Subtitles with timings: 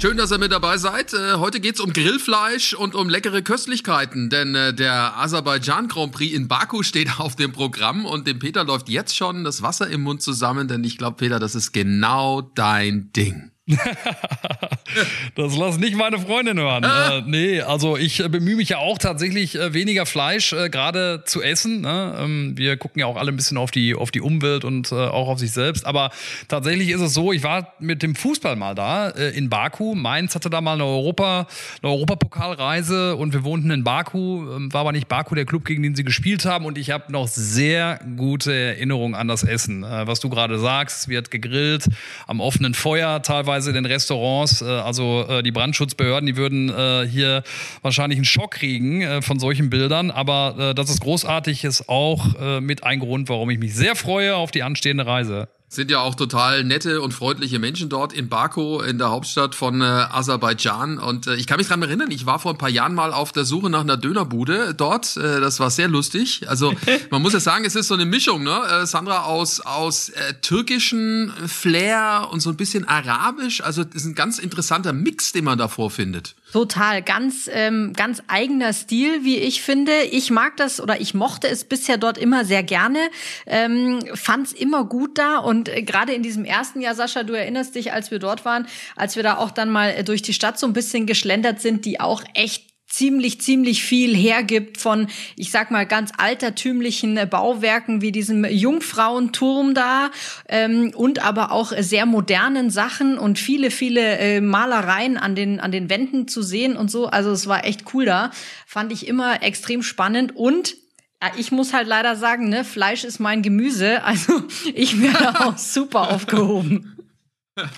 [0.00, 1.12] Schön, dass ihr mit dabei seid.
[1.12, 6.36] Äh, heute geht's um Grillfleisch und um leckere Köstlichkeiten, denn äh, der Aserbaidschan Grand Prix
[6.36, 10.02] in Baku steht auf dem Programm und dem Peter läuft jetzt schon das Wasser im
[10.02, 13.50] Mund zusammen, denn ich glaube, Peter, das ist genau dein Ding.
[15.34, 16.84] das lass nicht meine Freundin hören.
[16.84, 17.18] Ah.
[17.18, 21.22] Äh, nee, also ich äh, bemühe mich ja auch tatsächlich äh, weniger Fleisch äh, gerade
[21.26, 21.82] zu essen.
[21.82, 22.16] Ne?
[22.18, 24.94] Ähm, wir gucken ja auch alle ein bisschen auf die, auf die Umwelt und äh,
[24.94, 25.84] auch auf sich selbst.
[25.84, 26.10] Aber
[26.48, 29.94] tatsächlich ist es so, ich war mit dem Fußball mal da äh, in Baku.
[29.94, 31.46] Mainz hatte da mal eine Europa,
[31.82, 34.50] eine Europapokalreise und wir wohnten in Baku.
[34.50, 36.64] Ähm, war aber nicht Baku der Club, gegen den sie gespielt haben.
[36.64, 39.82] Und ich habe noch sehr gute Erinnerungen an das Essen.
[39.82, 41.88] was du gerade sagst, wird gegrillt
[42.26, 46.68] am offenen Feuer teilweise teilweise in den Restaurants, äh, also äh, die Brandschutzbehörden, die würden
[46.68, 47.42] äh, hier
[47.82, 50.10] wahrscheinlich einen Schock kriegen von solchen Bildern.
[50.10, 54.50] Aber das ist großartig, ist auch mit ein Grund, warum ich mich sehr freue auf
[54.50, 55.48] die anstehende Reise.
[55.70, 59.82] Sind ja auch total nette und freundliche Menschen dort in Baku, in der Hauptstadt von
[59.82, 60.98] äh, Aserbaidschan.
[60.98, 63.32] Und äh, ich kann mich dran erinnern, ich war vor ein paar Jahren mal auf
[63.32, 65.18] der Suche nach einer Dönerbude dort.
[65.18, 66.48] Äh, das war sehr lustig.
[66.48, 66.72] Also
[67.10, 68.60] man muss ja sagen, es ist so eine Mischung, ne?
[68.70, 73.62] Äh, Sandra, aus, aus äh, türkischen Flair und so ein bisschen arabisch.
[73.62, 76.34] Also das ist ein ganz interessanter Mix, den man da vorfindet.
[76.52, 79.92] Total, ganz, ähm, ganz eigener Stil, wie ich finde.
[80.10, 82.98] Ich mag das oder ich mochte es bisher dort immer sehr gerne,
[83.44, 87.32] ähm, fand es immer gut da und äh, gerade in diesem ersten Jahr, Sascha, du
[87.32, 90.34] erinnerst dich, als wir dort waren, als wir da auch dann mal äh, durch die
[90.34, 95.50] Stadt so ein bisschen geschlendert sind, die auch echt ziemlich, ziemlich viel hergibt von, ich
[95.50, 100.10] sag mal, ganz altertümlichen äh, Bauwerken wie diesem Jungfrauenturm da
[100.48, 105.70] ähm, und aber auch sehr modernen Sachen und viele, viele äh, Malereien an den, an
[105.70, 107.06] den Wänden zu sehen und so.
[107.06, 108.30] Also es war echt cool da.
[108.66, 110.76] Fand ich immer extrem spannend und
[111.22, 114.42] ja, ich muss halt leider sagen, ne, Fleisch ist mein Gemüse, also
[114.74, 116.94] ich werde auch super aufgehoben.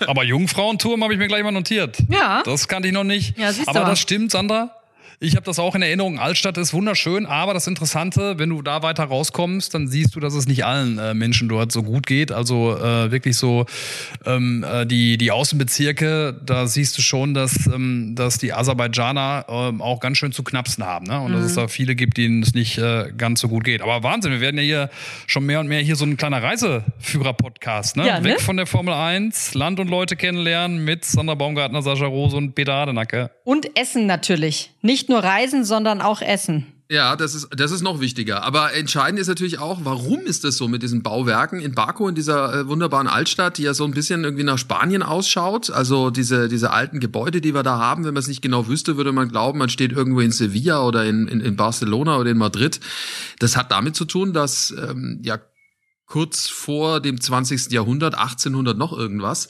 [0.05, 1.97] Aber Jungfrauenturm habe ich mir gleich mal notiert.
[2.07, 2.43] Ja.
[2.43, 3.35] Das kannte ich noch nicht.
[3.39, 4.80] Ja, siehst Aber das stimmt, Sandra.
[5.23, 6.17] Ich habe das auch in Erinnerung.
[6.17, 10.33] Altstadt ist wunderschön, aber das Interessante, wenn du da weiter rauskommst, dann siehst du, dass
[10.33, 12.31] es nicht allen äh, Menschen dort so gut geht.
[12.31, 13.67] Also äh, wirklich so
[14.25, 19.83] ähm, äh, die die Außenbezirke, da siehst du schon, dass ähm, dass die Aserbaidschaner ähm,
[19.83, 21.21] auch ganz schön zu knapsen haben, ne?
[21.21, 21.35] Und mhm.
[21.35, 21.61] dass es mhm.
[21.61, 23.83] da viele gibt, denen es nicht äh, ganz so gut geht.
[23.83, 24.89] Aber Wahnsinn, wir werden ja hier
[25.27, 28.07] schon mehr und mehr hier so ein kleiner Reiseführer-Podcast, ne?
[28.07, 28.25] Ja, ne?
[28.27, 32.55] Weg von der Formel 1, Land und Leute kennenlernen mit Sandra Baumgartner, Sascha Rose und
[32.55, 33.29] Peter Adenacke.
[33.43, 34.71] Und Essen natürlich.
[34.81, 36.67] Nicht nur reisen, sondern auch essen.
[36.91, 38.43] Ja, das ist, das ist noch wichtiger.
[38.43, 42.15] Aber entscheidend ist natürlich auch, warum ist das so mit diesen Bauwerken in Baku, in
[42.15, 45.69] dieser äh, wunderbaren Altstadt, die ja so ein bisschen irgendwie nach Spanien ausschaut.
[45.69, 48.97] Also diese, diese alten Gebäude, die wir da haben, wenn man es nicht genau wüsste,
[48.97, 52.37] würde man glauben, man steht irgendwo in Sevilla oder in, in, in Barcelona oder in
[52.37, 52.81] Madrid.
[53.39, 55.39] Das hat damit zu tun, dass ähm, ja
[56.11, 57.71] kurz vor dem 20.
[57.71, 59.47] Jahrhundert, 1800 noch irgendwas,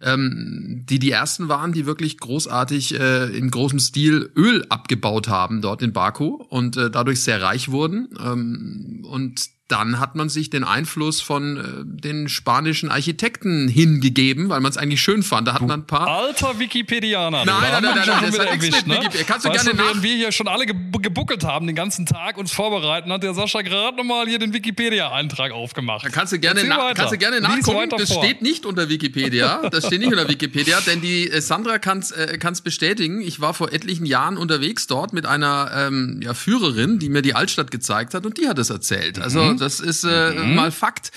[0.00, 5.60] ähm, die die ersten waren, die wirklich großartig äh, in großem Stil Öl abgebaut haben
[5.60, 8.10] dort in Baku und äh, dadurch sehr reich wurden.
[8.24, 11.62] Ähm, und dann hat man sich den Einfluss von äh,
[12.02, 15.48] den spanischen Architekten hingegeben, weil man es eigentlich schön fand.
[15.48, 16.06] Da hat man ein paar.
[16.06, 17.46] Alter Wikipedianer.
[17.46, 19.00] Nein, nein, nein, nein, nein, das hat erwischt, ne?
[19.26, 22.36] Kannst du weißt gerne du, während wir hier schon alle gebuckelt haben, den ganzen Tag
[22.36, 26.04] uns vorbereiten, hat der Sascha gerade nochmal hier den Wikipedia-Eintrag aufgemacht.
[26.04, 27.88] Da kannst du gerne, na, kannst du gerne nachgucken.
[27.88, 28.22] Das vor.
[28.22, 29.70] steht nicht unter Wikipedia.
[29.70, 33.22] Das steht nicht unter Wikipedia, denn die äh, Sandra kann es äh, kann's bestätigen.
[33.22, 37.34] Ich war vor etlichen Jahren unterwegs dort mit einer ähm, ja, Führerin, die mir die
[37.34, 39.18] Altstadt gezeigt hat und die hat es erzählt.
[39.18, 39.53] Also Mhm.
[39.56, 40.54] Das ist äh, mhm.
[40.54, 41.12] mal Fakt.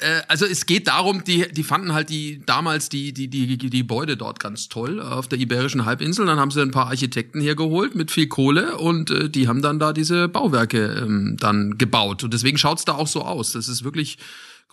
[0.00, 3.70] Äh, also es geht darum, die, die fanden halt die damals die, die, die, die
[3.70, 6.26] Gebäude dort ganz toll auf der Iberischen Halbinsel.
[6.26, 9.78] Dann haben sie ein paar Architekten hergeholt mit viel Kohle und äh, die haben dann
[9.78, 12.24] da diese Bauwerke ähm, dann gebaut.
[12.24, 13.52] Und deswegen schaut's da auch so aus.
[13.52, 14.18] Das ist wirklich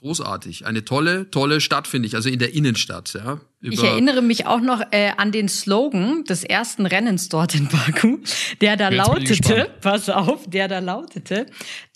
[0.05, 0.67] großartig.
[0.67, 3.13] Eine tolle, tolle Stadt, finde ich, also in der Innenstadt.
[3.15, 7.67] Ja, ich erinnere mich auch noch äh, an den Slogan des ersten Rennens dort in
[7.67, 8.19] Baku,
[8.61, 11.47] der da Jetzt lautete, pass auf, der da lautete,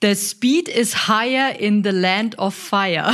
[0.02, 3.14] The speed is higher in the land of fire.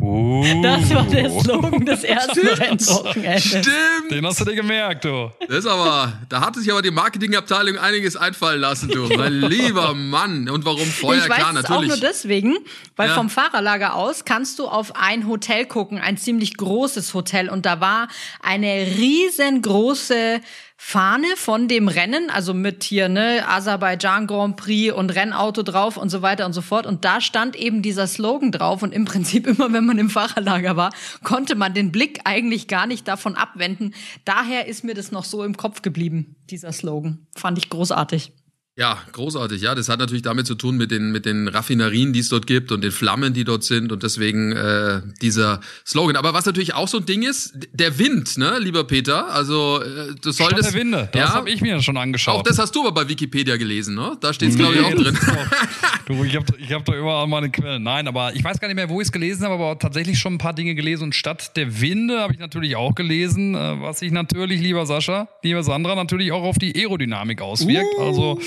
[0.00, 0.44] Uh.
[0.60, 3.44] Das war der Slogan des ersten Rennwochenendes.
[3.44, 4.10] Stimmt.
[4.10, 5.30] Den hast du dir gemerkt, du.
[5.46, 9.06] Das ist aber, da hat sich aber die Marketingabteilung einiges einfallen lassen, du.
[9.16, 10.48] Mein lieber Mann.
[10.48, 11.18] Und warum Feuer?
[11.18, 11.92] Ich weiß Klar, natürlich.
[11.92, 12.56] auch nur deswegen,
[12.96, 13.14] weil ja.
[13.14, 17.48] vom Fahrerlager aus kannst du auf ein Hotel gucken, ein ziemlich großes Hotel.
[17.48, 18.08] Und da war
[18.42, 20.40] eine riesengroße
[20.76, 26.10] Fahne von dem Rennen, also mit hier, ne, Aserbaidschan Grand Prix und Rennauto drauf und
[26.10, 26.86] so weiter und so fort.
[26.86, 28.82] Und da stand eben dieser Slogan drauf.
[28.82, 30.92] Und im Prinzip immer, wenn man im Fahrerlager war,
[31.22, 33.94] konnte man den Blick eigentlich gar nicht davon abwenden.
[34.24, 37.26] Daher ist mir das noch so im Kopf geblieben, dieser Slogan.
[37.36, 38.32] Fand ich großartig.
[38.76, 39.62] Ja, großartig.
[39.62, 42.48] Ja, das hat natürlich damit zu tun mit den mit den Raffinerien, die es dort
[42.48, 46.16] gibt und den Flammen, die dort sind und deswegen äh, dieser Slogan.
[46.16, 49.32] Aber was natürlich auch so ein Ding ist, der Wind, ne, lieber Peter.
[49.32, 50.72] Also äh, das soll das.
[50.72, 51.08] der Winde.
[51.12, 52.34] Das ja, habe ich mir schon angeschaut.
[52.34, 54.16] Auch das hast du aber bei Wikipedia gelesen, ne?
[54.20, 55.16] Da steht es glaube ich auch drin.
[56.06, 57.84] du, ich habe ich hab da überall meine Quellen.
[57.84, 60.34] Nein, aber ich weiß gar nicht mehr, wo ich es gelesen habe, aber tatsächlich schon
[60.34, 61.04] ein paar Dinge gelesen.
[61.04, 65.28] Und statt der Winde habe ich natürlich auch gelesen, äh, was sich natürlich, lieber Sascha,
[65.44, 67.94] lieber Sandra, natürlich auch auf die Aerodynamik auswirkt.
[67.98, 68.02] Uh.
[68.02, 68.40] Also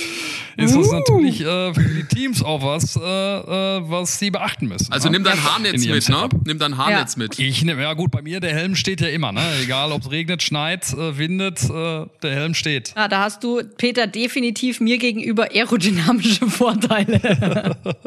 [0.58, 4.92] ist das natürlich äh, für die Teams auch was, äh, äh, was sie beachten müssen.
[4.92, 5.14] Also ne?
[5.18, 6.30] nimm dein Haarnetz mit, ne?
[6.46, 7.24] Nimm dein Haarnetz Ja.
[7.24, 7.40] mit.
[7.40, 9.42] Ich nehme, ja gut, bei mir, der Helm steht ja immer, ne?
[9.62, 12.94] Egal ob es regnet, schneit, äh, windet, äh, der Helm steht.
[12.96, 17.76] Ja, da hast du, Peter, definitiv mir gegenüber aerodynamische Vorteile.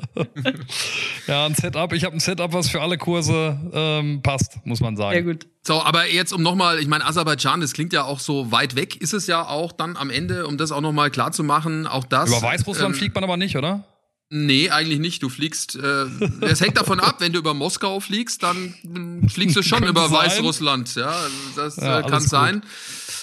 [1.26, 4.96] Ja, ein Setup, ich habe ein Setup, was für alle Kurse ähm, passt, muss man
[4.96, 5.12] sagen.
[5.14, 5.46] Sehr gut.
[5.66, 8.96] So, aber jetzt um nochmal, ich meine, Aserbaidschan, das klingt ja auch so weit weg,
[9.00, 12.04] ist es ja auch dann am Ende, um das auch nochmal klar zu machen, auch
[12.04, 12.30] das.
[12.30, 13.84] Über Weißrussland ähm, fliegt man aber nicht, oder?
[14.32, 15.22] Nee, eigentlich nicht.
[15.24, 16.04] Du fliegst, äh,
[16.42, 20.08] es hängt davon ab, wenn du über Moskau fliegst, dann mm, fliegst du schon über
[20.08, 20.18] sein.
[20.18, 20.94] Weißrussland.
[20.94, 21.12] Ja,
[21.56, 22.30] das Ja, äh, kann alles gut.
[22.30, 22.62] sein.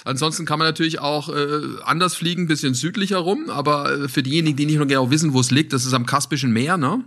[0.03, 4.21] Ansonsten kann man natürlich auch äh, anders fliegen, ein bisschen südlicher rum, aber äh, für
[4.21, 7.03] diejenigen, die nicht noch genau wissen, wo es liegt, das ist am Kaspischen Meer, ne?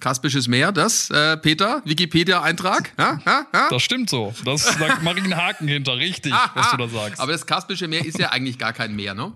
[0.00, 2.92] Kaspisches Meer, das, äh, Peter, Wikipedia-Eintrag.
[2.98, 3.68] Ja, ja, ja.
[3.70, 4.34] Das stimmt so.
[4.44, 7.20] Das, da mache ich einen Haken hinter, richtig, was du da sagst.
[7.20, 9.32] Aber das Kaspische Meer ist ja eigentlich gar kein Meer, ne?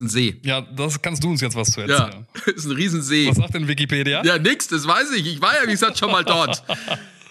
[0.00, 0.40] Ein See.
[0.44, 2.26] ja, das kannst du uns jetzt was zu Ja, erzählen.
[2.56, 3.28] ist ein Riesensee.
[3.28, 4.22] Was sagt denn Wikipedia?
[4.24, 5.26] Ja, nix, das weiß ich.
[5.26, 6.62] Ich war ja, wie gesagt, schon mal dort.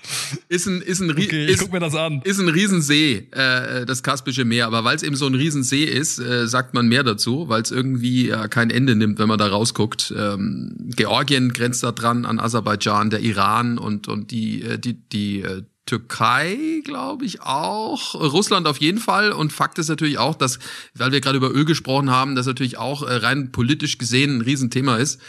[0.48, 2.22] Ist ein, ist ein, Okay, ich ist, guck mir das an.
[2.24, 4.68] ist ein Riesensee, äh, das Kaspische Meer.
[4.68, 7.72] Aber weil es eben so ein Riesensee ist, äh, sagt man mehr dazu, weil es
[7.72, 10.14] irgendwie äh, kein Ende nimmt, wenn man da rausguckt.
[10.18, 15.42] Ähm, Georgien grenzt da dran an Aserbaidschan, der Iran und, und die, äh, die, die
[15.42, 18.16] äh, Türkei, glaube ich, auch.
[18.16, 19.32] Russland auf jeden Fall.
[19.32, 20.60] Und Fakt ist natürlich auch, dass,
[20.94, 24.42] weil wir gerade über Öl gesprochen haben, das natürlich auch äh, rein politisch gesehen ein
[24.42, 25.20] Riesenthema ist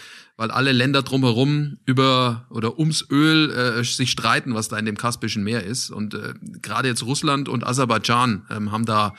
[0.42, 4.96] weil alle Länder drumherum über oder ums Öl äh, sich streiten, was da in dem
[4.96, 5.88] Kaspischen Meer ist.
[5.88, 9.14] Und äh, gerade jetzt Russland und Aserbaidschan ähm, haben da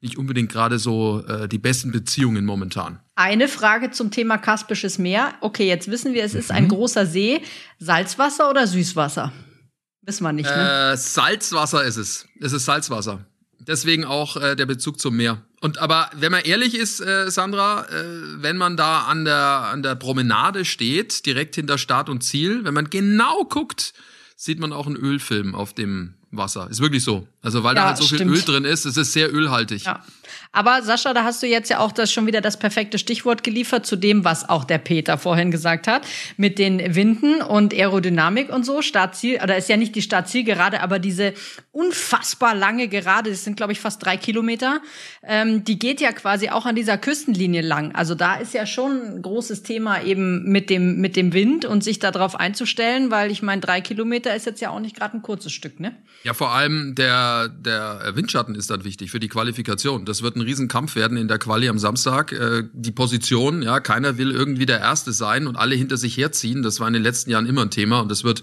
[0.00, 3.00] nicht unbedingt gerade so äh, die besten Beziehungen momentan.
[3.16, 5.34] Eine Frage zum Thema Kaspisches Meer.
[5.40, 6.56] Okay, jetzt wissen wir, es ist Mhm.
[6.56, 7.42] ein großer See.
[7.80, 9.32] Salzwasser oder Süßwasser?
[10.02, 10.92] Wissen wir nicht, ne?
[10.92, 12.24] Äh, Salzwasser ist es.
[12.40, 13.26] Es ist Salzwasser.
[13.60, 15.42] Deswegen auch äh, der Bezug zum Meer.
[15.60, 18.04] Und aber wenn man ehrlich ist, äh, Sandra, äh,
[18.42, 22.74] wenn man da an der an der Promenade steht, direkt hinter Start und Ziel, wenn
[22.74, 23.92] man genau guckt,
[24.36, 26.68] sieht man auch einen Ölfilm auf dem Wasser.
[26.70, 27.26] Ist wirklich so.
[27.42, 28.36] Also weil da Ja, halt so viel stimmt.
[28.36, 29.84] Öl drin ist, es ist sehr ölhaltig.
[29.84, 30.04] Ja.
[30.52, 33.86] Aber Sascha, da hast du jetzt ja auch das schon wieder das perfekte Stichwort geliefert
[33.86, 38.64] zu dem, was auch der Peter vorhin gesagt hat, mit den Winden und Aerodynamik und
[38.64, 38.82] so.
[38.82, 41.34] Startziel, oder ist ja nicht die Startzielgerade, aber diese
[41.72, 44.80] unfassbar lange Gerade, das sind glaube ich fast drei Kilometer,
[45.22, 47.94] ähm, die geht ja quasi auch an dieser Küstenlinie lang.
[47.94, 51.84] Also da ist ja schon ein großes Thema eben mit dem mit dem Wind und
[51.84, 55.22] sich darauf einzustellen, weil ich meine, drei Kilometer ist jetzt ja auch nicht gerade ein
[55.22, 55.96] kurzes Stück, ne?
[56.24, 60.04] Ja, vor allem der, der Windschatten ist dann wichtig für die Qualifikation.
[60.04, 62.32] Das wird ein Riesenkampf werden in der Quali am Samstag.
[62.32, 66.62] Äh, die Position, ja, keiner will irgendwie der Erste sein und alle hinter sich herziehen.
[66.62, 68.42] Das war in den letzten Jahren immer ein Thema und das wird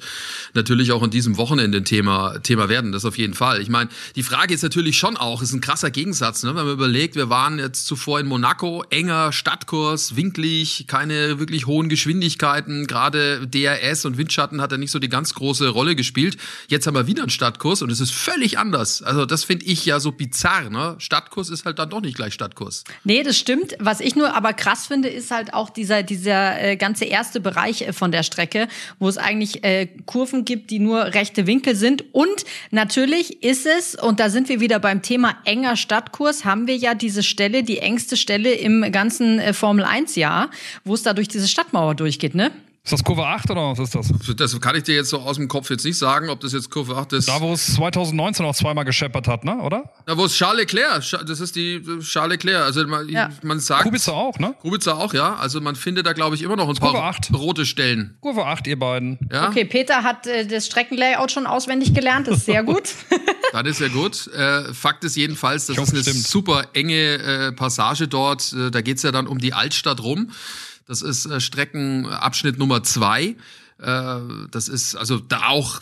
[0.53, 2.91] natürlich auch an diesem Wochenende ein Thema, Thema werden.
[2.91, 3.61] Das auf jeden Fall.
[3.61, 6.55] Ich meine, die Frage ist natürlich schon auch, ist ein krasser Gegensatz, ne?
[6.55, 11.89] wenn man überlegt, wir waren jetzt zuvor in Monaco, enger Stadtkurs, winklig, keine wirklich hohen
[11.89, 12.87] Geschwindigkeiten.
[12.87, 16.37] Gerade DRS und Windschatten hat da nicht so die ganz große Rolle gespielt.
[16.67, 19.01] Jetzt haben wir wieder einen Stadtkurs und es ist völlig anders.
[19.01, 20.69] Also das finde ich ja so bizarr.
[20.69, 20.95] Ne?
[20.99, 22.83] Stadtkurs ist halt dann doch nicht gleich Stadtkurs.
[23.03, 23.75] Nee, das stimmt.
[23.79, 27.81] Was ich nur aber krass finde, ist halt auch dieser, dieser äh, ganze erste Bereich
[27.81, 28.67] äh, von der Strecke,
[28.99, 32.05] wo es eigentlich äh, Kurven gibt, die nur rechte Winkel sind.
[32.13, 36.75] Und natürlich ist es, und da sind wir wieder beim Thema enger Stadtkurs, haben wir
[36.75, 40.49] ja diese Stelle, die engste Stelle im ganzen äh, Formel-1-Jahr,
[40.83, 42.51] wo es da durch diese Stadtmauer durchgeht, ne?
[42.85, 44.13] Ist das Kurve 8 oder was ist das?
[44.37, 46.69] Das kann ich dir jetzt so aus dem Kopf jetzt nicht sagen, ob das jetzt
[46.69, 47.27] Kurve 8 ist.
[47.27, 49.57] Da, wo es 2019 auch zweimal gescheppert hat, ne?
[49.57, 49.91] Oder?
[50.05, 52.63] Da, wo es Charles Leclerc, das ist die Charles Leclerc.
[52.63, 53.31] Also man, Ja.
[53.41, 53.81] man sagt.
[53.85, 54.53] Kubica auch, ne?
[54.61, 55.33] Kubica auch, ja.
[55.35, 57.31] Also man findet da, glaube ich, immer noch ein Kurve paar 8.
[57.33, 58.17] rote Stellen.
[58.21, 59.17] Kurve 8, ihr beiden.
[59.33, 62.83] Ja, Okay, Peter hat äh, das Streckenlayout schon auswendig gelernt, das ist sehr gut.
[63.51, 64.27] dann ist ja gut.
[64.27, 66.27] Äh, Fakt ist jedenfalls, das Ich ist hoffe, eine stimmt.
[66.27, 68.53] super enge äh, Passage dort.
[68.53, 70.29] Äh, da geht's ja dann um die Altstadt rum.
[70.87, 73.35] Das ist äh, Streckenabschnitt Nummer zwei.
[73.77, 74.19] Äh,
[74.51, 75.81] das ist also da auch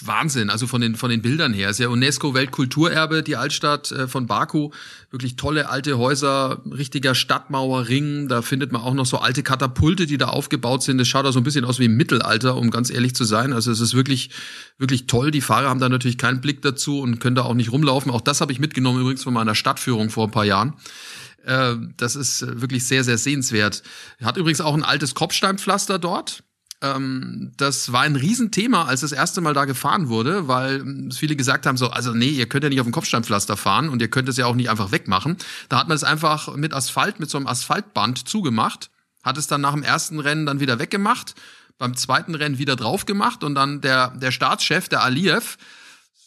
[0.00, 1.68] Wahnsinn, also von den, von den Bildern her.
[1.68, 4.70] Es ist ja UNESCO-Weltkulturerbe, die Altstadt äh, von Baku.
[5.10, 8.26] Wirklich tolle alte Häuser, richtiger Stadtmauerring.
[8.28, 10.98] Da findet man auch noch so alte Katapulte, die da aufgebaut sind.
[10.98, 13.52] Das schaut auch so ein bisschen aus wie im Mittelalter, um ganz ehrlich zu sein.
[13.52, 14.30] Also es ist wirklich,
[14.78, 15.30] wirklich toll.
[15.30, 18.10] Die Fahrer haben da natürlich keinen Blick dazu und können da auch nicht rumlaufen.
[18.10, 20.74] Auch das habe ich mitgenommen übrigens von meiner Stadtführung vor ein paar Jahren.
[21.44, 23.82] Äh, das ist wirklich sehr, sehr sehenswert.
[24.22, 26.44] Hat übrigens auch ein altes Kopfsteinpflaster dort
[26.82, 31.36] ähm, das war ein Riesenthema, als das erste Mal da gefahren wurde, weil ähm, viele
[31.36, 34.08] gesagt haben so, also nee, ihr könnt ja nicht auf dem Kopfsteinpflaster fahren und ihr
[34.08, 35.36] könnt es ja auch nicht einfach wegmachen.
[35.68, 38.90] Da hat man es einfach mit Asphalt, mit so einem Asphaltband zugemacht,
[39.22, 41.36] hat es dann nach dem ersten Rennen dann wieder weggemacht,
[41.78, 45.56] beim zweiten Rennen wieder drauf gemacht und dann der, der Staatschef, der Aliyev,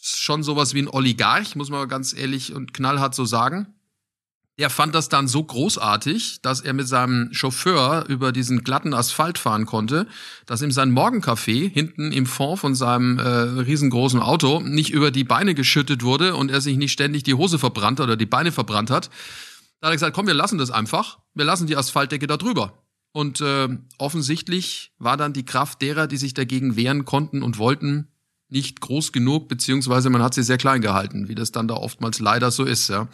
[0.02, 3.74] schon sowas wie ein Oligarch, muss man ganz ehrlich und knallhart so sagen,
[4.58, 9.36] er fand das dann so großartig, dass er mit seinem Chauffeur über diesen glatten Asphalt
[9.36, 10.06] fahren konnte,
[10.46, 15.24] dass ihm sein Morgencafé hinten im Fond von seinem äh, riesengroßen Auto nicht über die
[15.24, 18.90] Beine geschüttet wurde und er sich nicht ständig die Hose verbrannt oder die Beine verbrannt
[18.90, 19.10] hat.
[19.80, 21.18] Da hat er gesagt, komm, wir lassen das einfach.
[21.34, 22.82] Wir lassen die Asphaltdecke da drüber.
[23.12, 28.08] Und äh, offensichtlich war dann die Kraft derer, die sich dagegen wehren konnten und wollten,
[28.48, 32.20] nicht groß genug, beziehungsweise man hat sie sehr klein gehalten, wie das dann da oftmals
[32.20, 32.88] leider so ist.
[32.88, 33.08] Ja.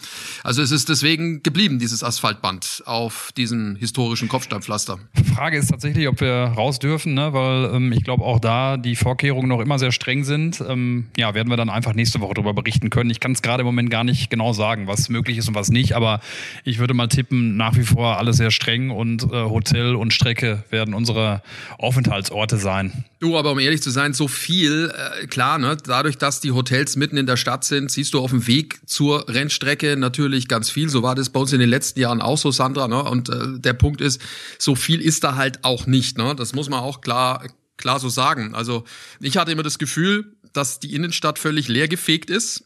[0.44, 4.98] Also es ist deswegen geblieben, dieses Asphaltband auf diesem historischen Kopfsteinpflaster.
[5.34, 7.32] Frage ist tatsächlich, ob wir raus dürfen, ne?
[7.32, 10.62] weil ähm, ich glaube auch da die Vorkehrungen noch immer sehr streng sind.
[10.68, 13.08] Ähm, ja, werden wir dann einfach nächste Woche darüber berichten können.
[13.08, 15.70] Ich kann es gerade im Moment gar nicht genau sagen, was möglich ist und was
[15.70, 16.20] nicht, aber
[16.64, 20.64] ich würde mal tippen, nach wie vor alles sehr streng und äh, Hotel und Strecke
[20.68, 21.42] werden unsere
[21.78, 23.04] Aufenthaltsorte sein.
[23.18, 26.96] Du, aber um ehrlich zu sein, so viel, äh, klar, ne, dadurch, dass die Hotels
[26.96, 30.88] mitten in der Stadt sind, siehst du auf dem Weg zur Rennstrecke natürlich ganz viel.
[30.88, 32.88] So war das bei uns in den letzten Jahren auch so, Sandra.
[32.88, 33.02] Ne?
[33.02, 34.20] Und äh, der Punkt ist,
[34.58, 36.18] so viel ist da halt auch nicht.
[36.18, 36.34] Ne?
[36.36, 38.54] Das muss man auch klar, klar so sagen.
[38.54, 38.84] Also
[39.20, 42.64] ich hatte immer das Gefühl, dass die Innenstadt völlig leergefegt ist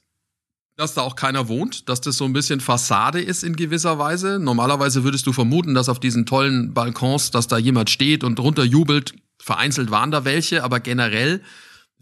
[0.76, 4.38] dass da auch keiner wohnt, dass das so ein bisschen Fassade ist in gewisser Weise.
[4.38, 9.14] Normalerweise würdest du vermuten, dass auf diesen tollen Balkons, dass da jemand steht und runterjubelt.
[9.38, 11.40] Vereinzelt waren da welche, aber generell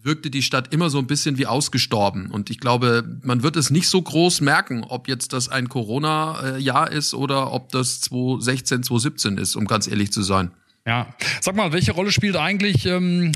[0.05, 2.31] wirkte die Stadt immer so ein bisschen wie ausgestorben.
[2.31, 6.91] Und ich glaube, man wird es nicht so groß merken, ob jetzt das ein Corona-Jahr
[6.93, 10.51] ist oder ob das 2016, 2017 ist, um ganz ehrlich zu sein.
[10.87, 13.33] Ja, sag mal, welche Rolle spielt eigentlich ähm,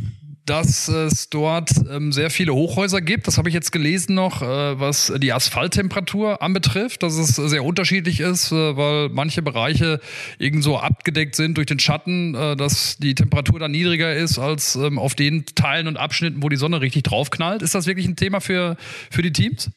[0.48, 3.26] dass es dort ähm, sehr viele Hochhäuser gibt.
[3.26, 8.20] Das habe ich jetzt gelesen noch, äh, was die Asphalttemperatur anbetrifft, dass es sehr unterschiedlich
[8.20, 10.00] ist, äh, weil manche Bereiche
[10.38, 14.98] irgendwo abgedeckt sind durch den Schatten, äh, dass die Temperatur dann niedriger ist als ähm,
[14.98, 17.62] auf den Teilen und Abschnitten, wo die Sonne richtig draufknallt.
[17.62, 18.76] Ist das wirklich ein Thema für,
[19.10, 19.70] für die Teams?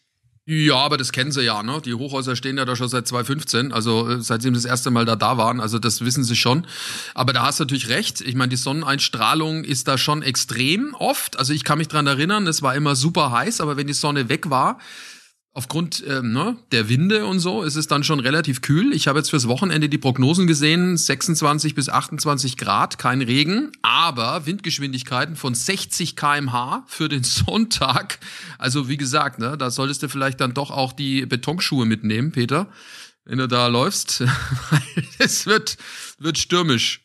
[0.48, 1.82] Ja, aber das kennen sie ja, ne?
[1.86, 5.06] Die Hochhäuser stehen ja da schon seit 2015, also äh, seitdem sie das erste Mal
[5.06, 6.66] da da waren, also das wissen sie schon.
[7.14, 8.22] Aber da hast du natürlich recht.
[8.22, 11.38] Ich meine, die Sonneneinstrahlung ist da schon extrem oft.
[11.38, 14.30] Also ich kann mich dran erinnern, es war immer super heiß, aber wenn die Sonne
[14.30, 14.80] weg war,
[15.54, 18.94] Aufgrund ähm, ne, der Winde und so ist es dann schon relativ kühl.
[18.94, 24.46] Ich habe jetzt fürs Wochenende die Prognosen gesehen, 26 bis 28 Grad, kein Regen, aber
[24.46, 28.20] Windgeschwindigkeiten von 60 kmh für den Sonntag.
[28.60, 32.68] Also wie gesagt, ne, da solltest du vielleicht dann doch auch die Betonschuhe mitnehmen, Peter,
[33.26, 34.24] wenn du da läufst.
[35.20, 35.78] es wird,
[36.18, 37.02] wird stürmisch.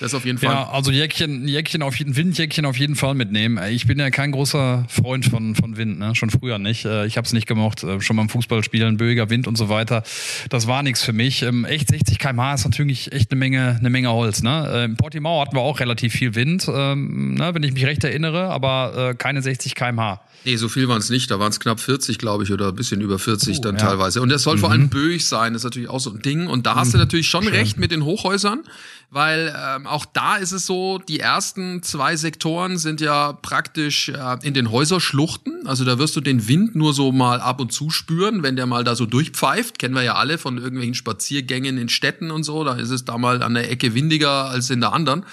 [0.00, 0.52] Das auf jeden Fall.
[0.52, 3.62] Ja, also Jäckchen, Jäckchen auf jeden Windjäckchen auf jeden Fall mitnehmen.
[3.70, 6.14] Ich bin ja kein großer Freund von, von Wind, ne?
[6.14, 6.84] Schon früher nicht.
[6.84, 7.84] Äh, ich habe es nicht gemocht.
[7.84, 10.02] Äh, schon beim Fußballspielen, böiger Wind und so weiter.
[10.50, 11.42] Das war nichts für mich.
[11.42, 14.42] Ähm, echt 60 km/h ist natürlich echt eine Menge, eine Menge Holz.
[14.42, 14.68] Ne?
[14.72, 17.54] Äh, in Portimao hatten wir auch relativ viel Wind, ähm, ne?
[17.54, 20.20] wenn ich mich recht erinnere, aber keine 60 km/h.
[20.44, 21.30] Nee, so viel waren es nicht.
[21.30, 23.86] Da waren es knapp 40, glaube ich, oder ein bisschen über 40 uh, dann ja.
[23.86, 24.20] teilweise.
[24.20, 24.60] Und das soll mhm.
[24.60, 26.46] vor allem böig sein, das ist natürlich auch so ein Ding.
[26.48, 26.92] Und da hast mhm.
[26.92, 27.52] du natürlich schon Schön.
[27.52, 28.62] recht mit den Hochhäusern,
[29.10, 34.38] weil ähm, auch da ist es so, die ersten zwei Sektoren sind ja praktisch äh,
[34.42, 35.66] in den Häuserschluchten.
[35.66, 38.66] Also da wirst du den Wind nur so mal ab und zu spüren, wenn der
[38.66, 39.78] mal da so durchpfeift.
[39.78, 42.64] Kennen wir ja alle von irgendwelchen Spaziergängen in Städten und so.
[42.64, 45.24] Da ist es da mal an der Ecke windiger als in der anderen.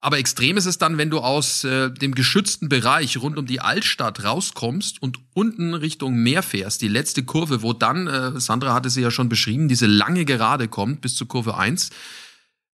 [0.00, 3.60] Aber extrem ist es dann, wenn du aus äh, dem geschützten Bereich rund um die
[3.60, 6.82] Altstadt rauskommst und unten Richtung Meer fährst.
[6.82, 10.68] Die letzte Kurve, wo dann, äh, Sandra hatte sie ja schon beschrieben, diese lange Gerade
[10.68, 11.90] kommt bis zur Kurve 1.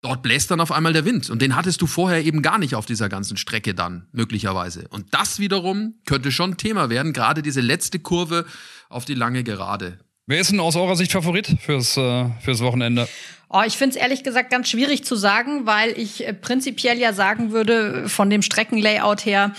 [0.03, 1.29] Dort bläst dann auf einmal der Wind.
[1.29, 4.89] Und den hattest du vorher eben gar nicht auf dieser ganzen Strecke dann, möglicherweise.
[4.89, 8.47] Und das wiederum könnte schon Thema werden, gerade diese letzte Kurve
[8.89, 9.99] auf die lange Gerade.
[10.27, 13.09] Wer ist denn aus eurer Sicht Favorit fürs, äh, fürs Wochenende?
[13.53, 17.13] Oh, ich finde es ehrlich gesagt ganz schwierig zu sagen, weil ich äh, prinzipiell ja
[17.13, 19.53] sagen würde, von dem Streckenlayout her,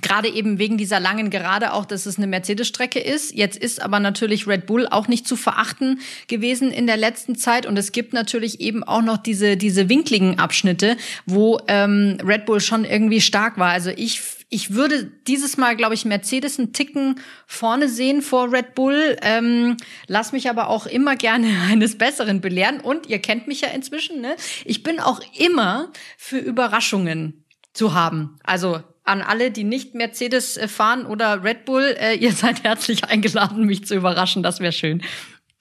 [0.00, 3.34] Gerade eben wegen dieser langen Gerade auch, dass es eine Mercedes-Strecke ist.
[3.34, 7.66] Jetzt ist aber natürlich Red Bull auch nicht zu verachten gewesen in der letzten Zeit.
[7.66, 12.60] Und es gibt natürlich eben auch noch diese, diese winkligen Abschnitte, wo ähm, Red Bull
[12.60, 13.70] schon irgendwie stark war.
[13.70, 18.74] Also ich ich würde dieses Mal, glaube ich, Mercedes einen Ticken vorne sehen vor Red
[18.74, 19.16] Bull.
[19.22, 19.78] Ähm,
[20.08, 22.78] lass mich aber auch immer gerne eines Besseren belehren.
[22.78, 24.36] Und ihr kennt mich ja inzwischen, ne?
[24.66, 28.36] Ich bin auch immer für Überraschungen zu haben.
[28.44, 33.04] Also an alle, die nicht Mercedes äh, fahren oder Red Bull, äh, ihr seid herzlich
[33.04, 34.42] eingeladen, mich zu überraschen.
[34.42, 35.02] Das wäre schön.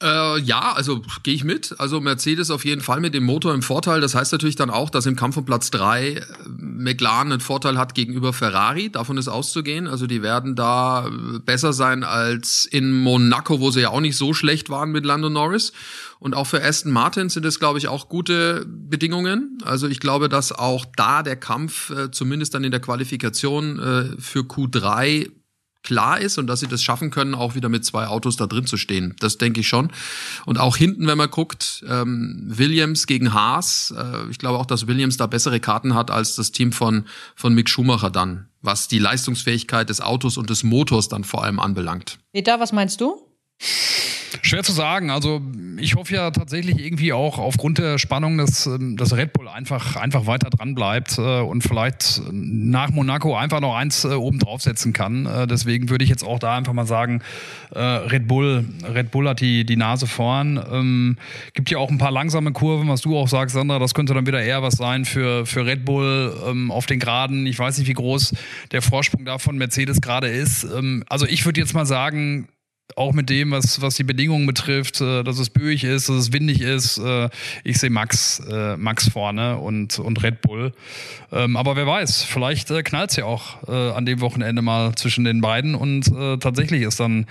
[0.01, 1.75] Äh, ja, also gehe ich mit.
[1.77, 4.01] Also Mercedes auf jeden Fall mit dem Motor im Vorteil.
[4.01, 7.77] Das heißt natürlich dann auch, dass im Kampf um Platz drei äh, McLaren einen Vorteil
[7.77, 8.89] hat gegenüber Ferrari.
[8.89, 9.87] Davon ist auszugehen.
[9.87, 14.17] Also die werden da äh, besser sein als in Monaco, wo sie ja auch nicht
[14.17, 15.71] so schlecht waren mit Lando Norris.
[16.17, 19.59] Und auch für Aston Martin sind es, glaube ich, auch gute Bedingungen.
[19.63, 24.21] Also ich glaube, dass auch da der Kampf äh, zumindest dann in der Qualifikation äh,
[24.21, 25.29] für Q3
[25.83, 28.65] klar ist und dass sie das schaffen können, auch wieder mit zwei Autos da drin
[28.65, 29.15] zu stehen.
[29.19, 29.91] Das denke ich schon.
[30.45, 34.87] Und auch hinten, wenn man guckt, ähm, Williams gegen Haas, äh, ich glaube auch, dass
[34.87, 38.99] Williams da bessere Karten hat als das Team von, von Mick Schumacher dann, was die
[38.99, 42.19] Leistungsfähigkeit des Autos und des Motors dann vor allem anbelangt.
[42.31, 43.27] Peter, was meinst du?
[44.41, 45.09] Schwer zu sagen.
[45.09, 45.41] Also
[45.77, 49.95] ich hoffe ja tatsächlich irgendwie auch aufgrund der Spannung, dass, ähm, dass Red Bull einfach,
[49.95, 54.93] einfach weiter dran bleibt äh, und vielleicht nach Monaco einfach noch eins äh, oben draufsetzen
[54.93, 55.25] kann.
[55.25, 57.21] Äh, deswegen würde ich jetzt auch da einfach mal sagen,
[57.73, 60.61] Red Bull, Red Bull hat die, die Nase vorn.
[60.71, 61.17] Ähm,
[61.53, 64.27] gibt ja auch ein paar langsame Kurven, was du auch sagst, Sandra, das könnte dann
[64.27, 67.45] wieder eher was sein für, für Red Bull ähm, auf den Geraden.
[67.45, 68.35] Ich weiß nicht, wie groß
[68.73, 70.67] der Vorsprung da von Mercedes gerade ist.
[71.07, 72.49] also ich würde jetzt mal sagen,
[72.95, 76.33] auch mit dem, was, was die Bedingungen betrifft, äh, dass es böig ist, dass es
[76.33, 76.97] windig ist.
[76.97, 77.29] Äh,
[77.63, 80.73] ich sehe Max, äh, Max vorne und, und Red Bull.
[81.31, 84.93] Ähm, aber wer weiß, vielleicht äh, knallt es ja auch äh, an dem Wochenende mal
[84.95, 87.25] zwischen den beiden und äh, tatsächlich ist dann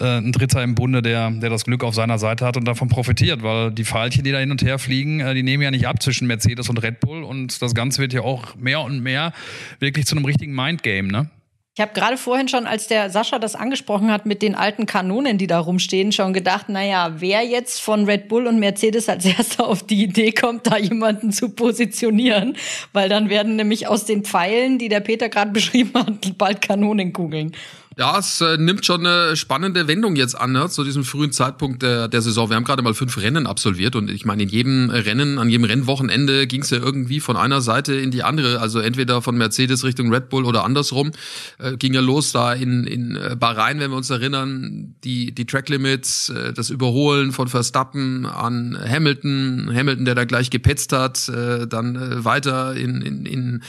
[0.00, 2.88] äh, ein Dritter im Bunde, der, der das Glück auf seiner Seite hat und davon
[2.88, 6.02] profitiert, weil die Pfeilchen, die da hin und her fliegen, die nehmen ja nicht ab
[6.02, 9.32] zwischen Mercedes und Red Bull und das Ganze wird ja auch mehr und mehr
[9.78, 11.30] wirklich zu einem richtigen Mindgame, ne?
[11.76, 15.38] Ich habe gerade vorhin schon, als der Sascha das angesprochen hat mit den alten Kanonen,
[15.38, 19.66] die da rumstehen, schon gedacht, naja, wer jetzt von Red Bull und Mercedes als erster
[19.66, 22.56] auf die Idee kommt, da jemanden zu positionieren,
[22.92, 27.56] weil dann werden nämlich aus den Pfeilen, die der Peter gerade beschrieben hat, bald Kanonenkugeln.
[27.96, 31.82] Ja, es äh, nimmt schon eine spannende Wendung jetzt an, ne, zu diesem frühen Zeitpunkt
[31.82, 32.48] der, der Saison.
[32.48, 35.64] Wir haben gerade mal fünf Rennen absolviert und ich meine, in jedem Rennen, an jedem
[35.64, 39.84] Rennwochenende ging es ja irgendwie von einer Seite in die andere, also entweder von Mercedes
[39.84, 41.12] Richtung Red Bull oder andersrum.
[41.58, 45.46] Äh, ging ja los da in, in äh, Bahrain, wenn wir uns erinnern, die, die
[45.46, 51.28] Track Limits, äh, das Überholen von Verstappen an Hamilton, Hamilton, der da gleich gepetzt hat,
[51.28, 53.62] äh, dann äh, weiter in, in, in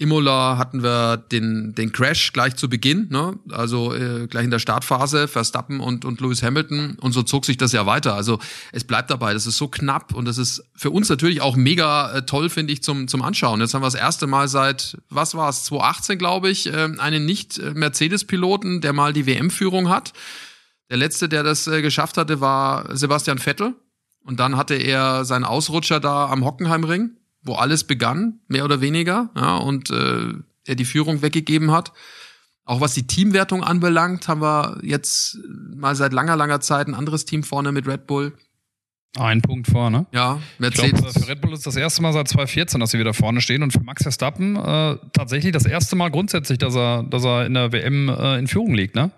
[0.00, 3.38] Imola hatten wir den, den Crash gleich zu Beginn, ne?
[3.50, 7.58] also äh, gleich in der Startphase, Verstappen und, und Lewis Hamilton und so zog sich
[7.58, 8.14] das ja weiter.
[8.14, 8.38] Also
[8.72, 12.12] es bleibt dabei, das ist so knapp und das ist für uns natürlich auch mega
[12.12, 13.60] äh, toll, finde ich, zum, zum Anschauen.
[13.60, 17.26] Jetzt haben wir das erste Mal seit, was war es, 2018, glaube ich, äh, einen
[17.26, 20.14] Nicht-Mercedes-Piloten, der mal die WM-Führung hat.
[20.88, 23.74] Der letzte, der das äh, geschafft hatte, war Sebastian Vettel.
[24.24, 29.30] Und dann hatte er seinen Ausrutscher da am Hockenheimring wo alles begann, mehr oder weniger,
[29.36, 30.34] ja, und äh,
[30.66, 31.92] er die Führung weggegeben hat.
[32.64, 35.38] Auch was die Teamwertung anbelangt, haben wir jetzt
[35.74, 38.34] mal seit langer, langer Zeit ein anderes Team vorne mit Red Bull.
[39.18, 40.06] Ein Punkt vorne.
[40.12, 40.92] Ja, Mercedes.
[40.92, 43.40] Ich glaub, für Red Bull ist das erste Mal seit 2014, dass sie wieder vorne
[43.40, 47.44] stehen und für Max Verstappen äh, tatsächlich das erste Mal grundsätzlich, dass er, dass er
[47.46, 49.10] in der WM äh, in Führung liegt, ne?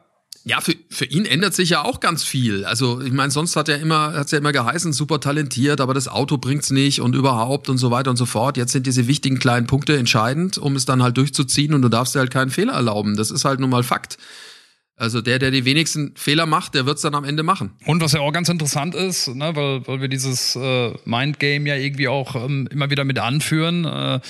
[0.44, 2.64] Ja, für, für ihn ändert sich ja auch ganz viel.
[2.64, 6.08] Also ich meine, sonst hat er immer, hat's ja immer geheißen, super talentiert, aber das
[6.08, 8.56] Auto bringt's nicht und überhaupt und so weiter und so fort.
[8.56, 12.16] Jetzt sind diese wichtigen kleinen Punkte entscheidend, um es dann halt durchzuziehen und du darfst
[12.16, 13.16] dir halt keinen Fehler erlauben.
[13.16, 14.18] Das ist halt nun mal Fakt.
[14.96, 17.72] Also der, der die wenigsten Fehler macht, der wird's dann am Ende machen.
[17.86, 21.76] Und was ja auch ganz interessant ist, ne, weil, weil wir dieses äh, Mindgame ja
[21.76, 23.84] irgendwie auch ähm, immer wieder mit anführen.
[23.84, 24.20] Äh,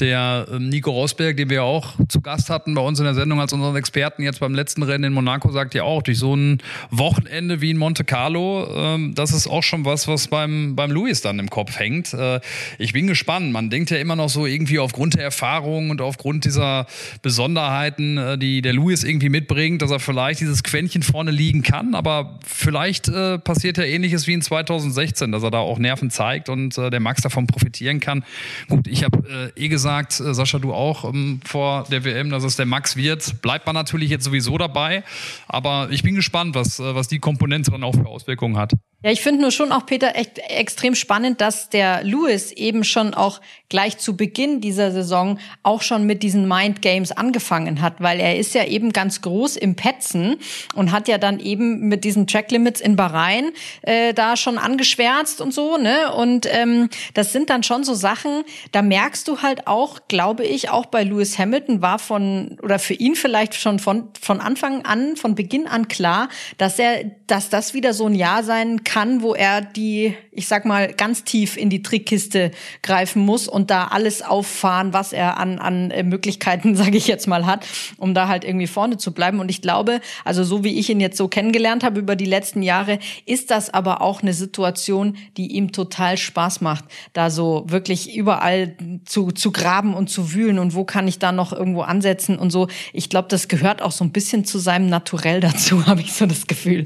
[0.00, 3.40] der äh, Nico Rosberg, den wir auch zu Gast hatten bei uns in der Sendung
[3.40, 6.58] als unseren Experten jetzt beim letzten Rennen in Monaco, sagt ja auch, durch so ein
[6.90, 11.20] Wochenende wie in Monte Carlo, äh, das ist auch schon was, was beim, beim Louis
[11.20, 12.12] dann im Kopf hängt.
[12.14, 12.40] Äh,
[12.78, 13.52] ich bin gespannt.
[13.52, 16.86] Man denkt ja immer noch so irgendwie aufgrund der Erfahrung und aufgrund dieser
[17.22, 21.94] Besonderheiten, äh, die der Louis irgendwie mitbringt, dass er vielleicht dieses Quäntchen vorne liegen kann,
[21.94, 26.48] aber vielleicht äh, passiert ja ähnliches wie in 2016, dass er da auch Nerven zeigt
[26.48, 28.24] und äh, der Max davon profitieren kann.
[28.68, 32.44] Gut, ich habe äh, eh gesagt, äh, Sascha, du auch ähm, vor der WM, dass
[32.44, 33.42] es der Max wird.
[33.42, 35.04] Bleibt man natürlich jetzt sowieso dabei,
[35.46, 38.72] aber ich bin gespannt, was, äh, was die Komponente dann auch für Auswirkungen hat.
[39.02, 43.14] Ja, ich finde nur schon auch, Peter, echt extrem spannend, dass der Lewis eben schon
[43.14, 48.20] auch gleich zu Beginn dieser Saison auch schon mit diesen Mind Games angefangen hat, weil
[48.20, 50.36] er ist ja eben ganz groß im Petzen
[50.74, 55.40] und hat ja dann eben mit diesen Track Limits in Bahrain äh, da schon angeschwärzt
[55.40, 56.12] und so, ne?
[56.12, 60.68] Und ähm, das sind dann schon so Sachen, da merkst du halt auch, glaube ich,
[60.68, 65.16] auch bei Lewis Hamilton war von oder für ihn vielleicht schon von von Anfang an,
[65.16, 69.34] von Beginn an klar, dass er, dass das wieder so ein Jahr sein kann, wo
[69.36, 72.50] er die, ich sag mal, ganz tief in die Trickkiste
[72.82, 77.28] greifen muss und da alles auffahren, was er an, an äh, Möglichkeiten, sage ich jetzt
[77.28, 77.64] mal, hat,
[77.98, 79.38] um da halt irgendwie vorne zu bleiben.
[79.38, 82.62] Und ich glaube, also so wie ich ihn jetzt so kennengelernt habe über die letzten
[82.62, 88.16] Jahre, ist das aber auch eine Situation, die ihm total Spaß macht, da so wirklich
[88.16, 88.74] überall
[89.04, 92.50] zu, zu graben und zu wühlen und wo kann ich da noch irgendwo ansetzen und
[92.50, 92.66] so.
[92.92, 96.26] Ich glaube, das gehört auch so ein bisschen zu seinem Naturell dazu, habe ich so
[96.26, 96.82] das Gefühl.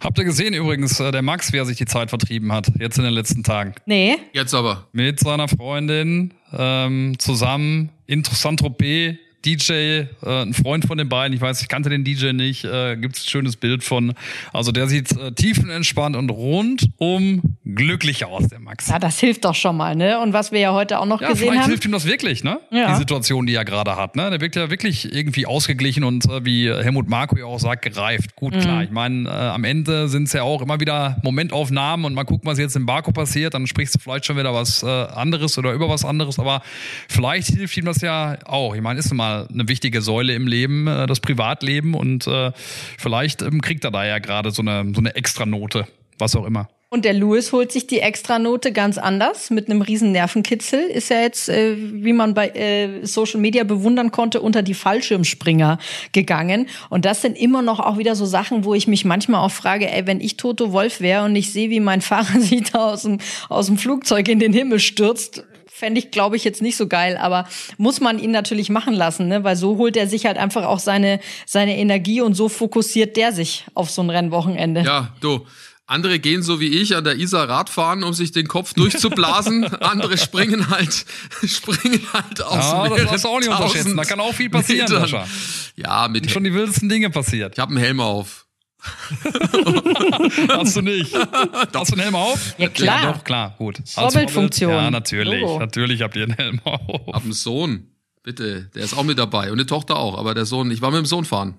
[0.00, 2.98] Habt ihr gesehen übrigens, äh, der Max, wie er sich die Zeit vertrieben hat, jetzt
[2.98, 3.74] in den letzten Tagen?
[3.86, 4.16] Nee.
[4.32, 4.88] Jetzt aber.
[4.92, 11.40] Mit seiner Freundin ähm, zusammen in Saint-Tropez DJ, äh, ein Freund von den beiden, ich
[11.40, 14.12] weiß, ich kannte den DJ nicht, äh, gibt es ein schönes Bild von.
[14.52, 18.88] Also der sieht äh, tiefenentspannt und rundum glücklich aus, der Max.
[18.88, 20.20] Ja, das hilft doch schon mal, ne?
[20.20, 21.70] Und was wir ja heute auch noch Ja, gesehen vielleicht haben.
[21.70, 22.60] hilft ihm das wirklich, ne?
[22.70, 22.92] Ja.
[22.92, 24.28] Die Situation, die er gerade hat, ne?
[24.30, 28.36] Der wirkt ja wirklich irgendwie ausgeglichen und äh, wie Helmut Marko ja auch sagt, gereift.
[28.36, 28.60] Gut, Mhm.
[28.60, 28.82] klar.
[28.84, 32.46] Ich meine, äh, am Ende sind es ja auch immer wieder Momentaufnahmen und mal gucken,
[32.48, 33.54] was jetzt im Baku passiert.
[33.54, 36.38] Dann sprichst du vielleicht schon wieder was äh, anderes oder über was anderes.
[36.38, 36.62] Aber
[37.08, 38.74] vielleicht hilft ihm das ja auch.
[38.74, 42.52] Ich meine, ist nun mal eine wichtige Säule im Leben, äh, das Privatleben und äh,
[42.98, 45.86] vielleicht ähm, kriegt er da ja gerade so eine, so eine Extranote,
[46.18, 46.68] was auch immer.
[46.92, 50.80] Und der Lewis holt sich die Extranote ganz anders mit einem riesen Nervenkitzel.
[50.80, 55.78] Ist ja jetzt, äh, wie man bei äh, Social Media bewundern konnte, unter die Fallschirmspringer
[56.10, 56.66] gegangen.
[56.88, 59.88] Und das sind immer noch auch wieder so Sachen, wo ich mich manchmal auch frage,
[59.88, 63.02] ey, wenn ich Toto Wolf wäre und ich sehe, wie mein Fahrer sich da aus
[63.02, 65.44] dem, aus dem Flugzeug in den Himmel stürzt,
[65.80, 69.26] fände ich, glaube ich, jetzt nicht so geil, aber muss man ihn natürlich machen lassen,
[69.26, 69.42] ne?
[69.42, 73.32] weil so holt er sich halt einfach auch seine, seine Energie und so fokussiert der
[73.32, 74.82] sich auf so ein Rennwochenende.
[74.82, 75.46] Ja, du.
[75.86, 79.64] Andere gehen so wie ich an der Isar Radfahren, um sich den Kopf durchzublasen.
[79.80, 81.04] Andere springen halt,
[81.44, 83.96] springen halt aus Ja, das mehreren darfst du auch nicht unterschätzen.
[83.96, 85.00] Da kann auch viel passieren, Metern.
[85.00, 85.26] Sascha.
[85.74, 87.54] Ja, mit Schon die wildesten Dinge passiert.
[87.54, 88.46] Ich habe einen Helm auf.
[90.48, 91.14] Hast du nicht?
[91.14, 92.54] Hast du einen Helm auf?
[92.58, 93.02] Ja, klar.
[93.04, 93.78] Ja, doch, klar, gut.
[93.78, 94.70] Als Vorbildfunktion.
[94.72, 95.40] Vorbild- Ja, natürlich.
[95.42, 95.58] Logo.
[95.58, 97.06] Natürlich habt ihr einen Helm auf.
[97.12, 97.86] Hab einen Sohn.
[98.22, 99.46] Bitte, der ist auch mit dabei.
[99.50, 100.18] Und eine Tochter auch.
[100.18, 101.54] Aber der Sohn, ich war mit dem Sohn fahren.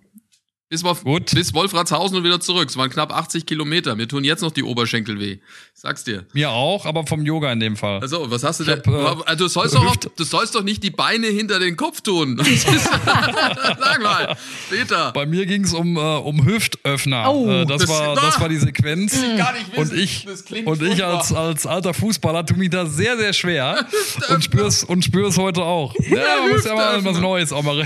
[0.71, 1.31] Bis, Wolf, Gut.
[1.35, 2.69] bis Wolfratshausen und wieder zurück.
[2.69, 3.93] Es waren knapp 80 Kilometer.
[3.97, 5.39] Mir tun jetzt noch die Oberschenkel weh.
[5.73, 6.25] Sag's dir.
[6.31, 7.99] Mir auch, aber vom Yoga in dem Fall.
[7.99, 8.81] Also, was hast du Ich denn?
[9.03, 11.99] hab, äh, also, du, sollst doch, du sollst doch nicht die Beine hinter den Kopf
[11.99, 12.41] tun.
[13.05, 14.37] Sag mal,
[14.69, 15.11] Peter.
[15.11, 17.29] Bei mir ging es um, äh, um Hüftöffner.
[17.29, 17.65] Oh.
[17.67, 19.13] das, Das- war, das war die Sequenz.
[19.37, 19.91] gar nicht wissen.
[19.91, 23.33] Und ich, Das klingt und ich als, als alter Fußballer tue mich da sehr, sehr
[23.33, 23.85] schwer.
[24.29, 25.93] und spür's, und spür's heute auch.
[25.99, 27.85] Ja, man muss ja mal was Neues auch mal.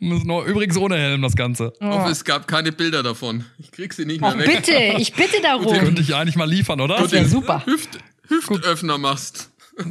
[0.00, 1.72] Übrigens ohne Helm das Ganze.
[1.80, 3.44] Ich hoffe, es gab keine Bilder davon.
[3.58, 4.64] Ich krieg sie nicht mehr Och, weg.
[4.64, 5.78] bitte, ich bitte darum.
[5.78, 6.98] Könnte ich eigentlich mal liefern, oder?
[6.98, 7.62] Das wäre super.
[7.66, 9.50] Hüft, Hüftöffner machst.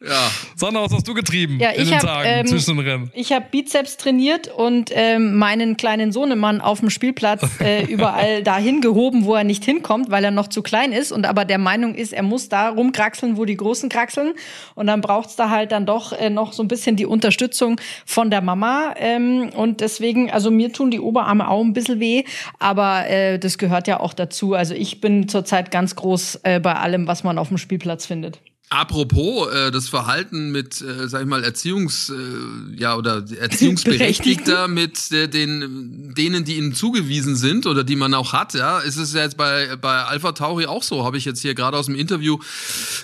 [0.00, 0.30] ja.
[0.54, 3.10] Sandra, was hast du getrieben Ja, in ich den hab, Tagen ähm, zwischen den Rennen?
[3.14, 8.80] Ich habe Bizeps trainiert und ähm, meinen kleinen Sohnemann auf dem Spielplatz äh, überall dahin
[8.80, 11.94] gehoben, wo er nicht hinkommt, weil er noch zu klein ist und aber der Meinung
[11.94, 14.34] ist, er muss da rumkraxeln, wo die Großen kraxeln.
[14.74, 18.30] Und dann braucht's da halt dann doch äh, noch so ein bisschen die Unterstützung von
[18.30, 18.94] der Mama.
[18.96, 22.24] Ähm, und deswegen, also mir tun die Oberarme auch ein bisschen weh,
[22.58, 24.54] aber äh, das gehört ja auch dazu.
[24.54, 28.40] Also ich bin zurzeit ganz groß äh, bei allem, was man auf dem Spielplatz findet.
[28.70, 35.10] Apropos äh, das Verhalten mit, äh, sag ich mal, Erziehungs, äh, ja oder Erziehungsberechtigter mit
[35.10, 39.14] äh, den denen, die ihnen zugewiesen sind oder die man auch hat, ja, ist es
[39.14, 41.04] ja jetzt bei bei Alpha Tauri auch so.
[41.04, 42.38] Habe ich jetzt hier gerade aus dem Interview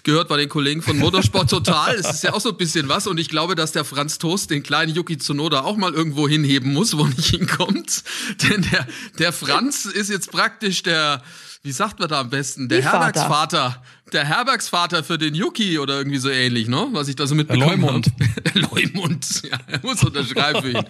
[0.02, 1.94] gehört bei den Kollegen von Motorsport Total.
[1.94, 4.50] es ist ja auch so ein bisschen was und ich glaube, dass der Franz Toast
[4.50, 8.04] den kleinen Yuki Tsunoda auch mal irgendwo hinheben muss, wo nicht hinkommt,
[8.42, 8.86] denn der
[9.18, 11.22] der Franz ist jetzt praktisch der
[11.64, 12.68] wie sagt man da am besten?
[12.68, 12.82] Der.
[12.82, 13.82] Herbergsvater.
[14.12, 16.86] Der Herbergsvater für den Yuki oder irgendwie so ähnlich, ne?
[16.92, 18.06] Was ich da so mitbekommen Leumund.
[18.54, 18.60] habe.
[18.60, 19.42] Leumund.
[19.50, 20.74] Ja, er muss unterschreiben für ihn.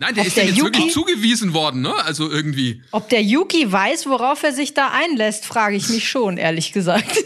[0.00, 1.94] Nein, der Ob ist der jetzt Yuki- wirklich zugewiesen worden, ne?
[2.04, 2.82] Also irgendwie.
[2.90, 7.18] Ob der Yuki weiß, worauf er sich da einlässt, frage ich mich schon, ehrlich gesagt.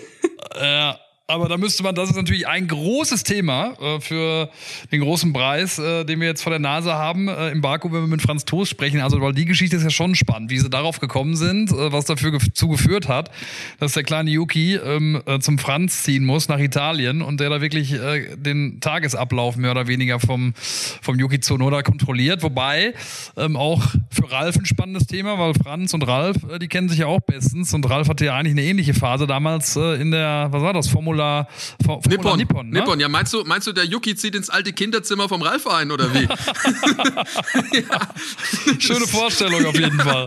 [0.61, 0.99] Ja,
[1.31, 4.49] aber da müsste man, das ist natürlich ein großes Thema äh, für
[4.91, 8.01] den großen Preis, äh, den wir jetzt vor der Nase haben äh, im Baku, wenn
[8.01, 9.01] wir mit Franz Toast sprechen.
[9.01, 12.07] Also, weil die Geschichte ist ja schon spannend, wie sie darauf gekommen sind, äh, was
[12.07, 13.31] dafür dazu geführt hat,
[13.79, 17.61] dass der kleine Yuki ähm, äh, zum Franz ziehen muss nach Italien und der da
[17.61, 22.43] wirklich äh, den Tagesablauf mehr oder weniger vom, vom Yuki Tsunoda kontrolliert.
[22.43, 22.95] Wobei
[23.37, 27.07] ähm, auch für Ralf ein spannendes Thema, weil Franz und Ralf, die kennen sich ja
[27.07, 30.73] auch bestens und Ralf hatte ja eigentlich eine ähnliche Phase damals in der, was war
[30.73, 31.49] das, Formel Formula,
[31.85, 32.37] Formula Nippon.
[32.37, 32.81] Nippon, ne?
[32.81, 35.91] Nippon, ja, meinst du, meinst du, der Yuki zieht ins alte Kinderzimmer vom Ralf ein,
[35.91, 36.25] oder wie?
[37.79, 38.79] ja.
[38.79, 40.27] Schöne Vorstellung auf jeden Fall.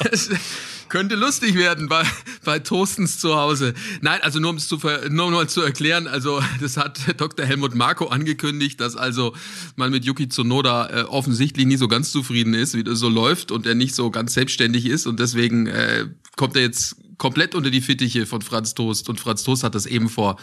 [0.10, 0.30] das
[0.88, 2.02] könnte lustig werden bei,
[2.44, 3.74] bei Toastens zu Hause.
[4.00, 7.44] Nein, also nur um es zu, nur mal zu erklären, also das hat Dr.
[7.44, 9.34] Helmut Marko angekündigt, dass also
[9.76, 13.52] man mit Yuki Tsunoda äh, offensichtlich nie so ganz zufrieden ist, wie das so läuft
[13.52, 17.70] und er nicht so ganz selbstständig ist und deswegen äh, kommt er jetzt komplett unter
[17.70, 19.08] die Fittiche von Franz Toast.
[19.08, 20.36] Und Franz Toast hat das eben vor,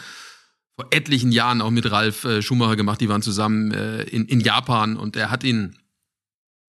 [0.76, 3.00] vor etlichen Jahren auch mit Ralf äh, Schumacher gemacht.
[3.00, 5.76] Die waren zusammen äh, in, in Japan und er hat ihn,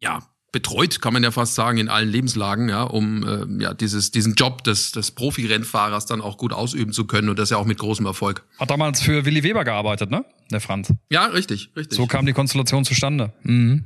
[0.01, 4.11] ja, betreut, kann man ja fast sagen, in allen Lebenslagen, ja, um äh, ja, dieses,
[4.11, 7.67] diesen Job des, des Profi-Rennfahrers dann auch gut ausüben zu können und das ja auch
[7.67, 8.43] mit großem Erfolg.
[8.59, 10.25] Hat damals für Willi Weber gearbeitet, ne?
[10.51, 10.95] Der Franz.
[11.11, 11.99] Ja, richtig, richtig.
[11.99, 13.35] So kam die Konstellation zustande.
[13.43, 13.85] Mhm.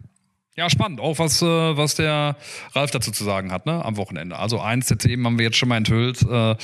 [0.61, 1.01] Ja, spannend.
[1.01, 2.37] Auch was, äh, was der
[2.75, 4.37] Ralf dazu zu sagen hat, ne, am Wochenende.
[4.39, 6.21] Also eins der Themen haben wir jetzt schon mal enthüllt.
[6.21, 6.55] Äh,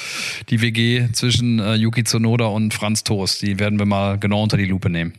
[0.50, 3.40] die WG zwischen äh, Yuki Tsunoda und Franz Toast.
[3.40, 5.14] Die werden wir mal genau unter die Lupe nehmen.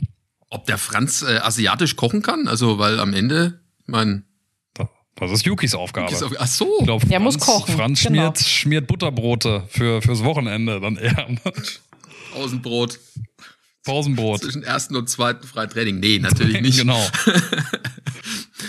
[0.52, 2.48] Ob der Franz äh, asiatisch kochen kann?
[2.48, 4.26] Also, weil am Ende, mein.
[5.16, 6.12] Das ist Yukis Aufgabe.
[6.12, 6.44] Yukis Aufgabe.
[6.44, 6.78] Ach so.
[6.78, 7.76] Ich glaub, der muss kochen.
[7.76, 8.26] Franz genau.
[8.26, 11.28] schmiert, schmiert Butterbrote für, fürs Wochenende dann eher.
[12.32, 13.00] Pausenbrot.
[13.88, 14.42] Pausenbrot.
[14.42, 16.00] Zwischen ersten und zweiten freien Training.
[16.00, 16.78] Nee, natürlich nicht.
[16.78, 17.04] genau.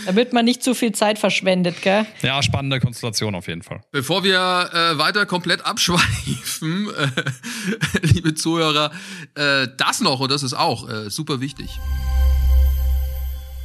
[0.09, 2.07] Damit man nicht zu viel Zeit verschwendet, gell?
[2.23, 3.83] Ja, spannende Konstellation auf jeden Fall.
[3.91, 4.39] Bevor wir
[4.73, 8.91] äh, weiter komplett abschweifen, äh, liebe Zuhörer,
[9.35, 11.79] äh, das noch, und das ist auch äh, super wichtig.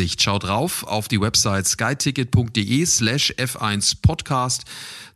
[0.00, 0.22] Übersicht.
[0.22, 4.62] Schaut drauf auf die Website skyticket.de slash F1 Podcast.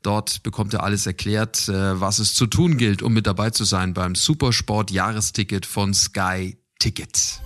[0.03, 3.65] Dort bekommt ihr alles erklärt, äh, was es zu tun gilt, um mit dabei zu
[3.65, 7.41] sein beim Supersport Jahresticket von Sky Ticket.